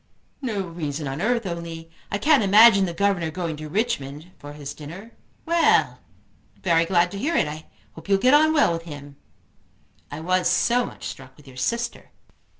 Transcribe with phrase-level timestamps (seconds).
[0.41, 4.73] "No reason on earth, only I can't imagine the governor going to Richmond for his
[4.73, 5.11] dinner.
[5.45, 5.99] Well!
[5.99, 7.47] I am very glad to hear it.
[7.47, 9.17] I hope you'll get on well with him."
[10.09, 12.09] "I was so much struck with your sister."